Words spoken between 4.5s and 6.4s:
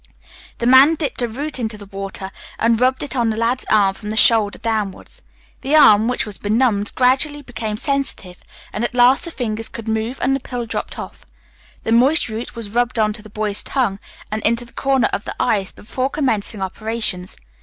downwards. The arm, which was